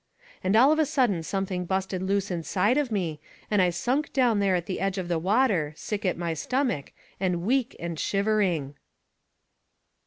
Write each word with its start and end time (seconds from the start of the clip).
And 0.43 0.55
all 0.55 0.71
of 0.71 0.79
a 0.79 0.85
sudden 0.87 1.21
something 1.21 1.65
busted 1.65 2.01
loose 2.01 2.31
inside 2.31 2.79
of 2.79 2.91
me, 2.91 3.19
and 3.51 3.61
I 3.61 3.69
sunk 3.69 4.11
down 4.13 4.39
there 4.39 4.55
at 4.55 4.65
the 4.65 4.79
edge 4.79 4.97
of 4.97 5.09
the 5.09 5.19
water, 5.19 5.73
sick 5.77 6.05
at 6.07 6.17
my 6.17 6.33
stomach, 6.33 6.91
and 7.19 7.43
weak 7.43 7.75
and 7.79 7.99
shivering. 7.99 8.73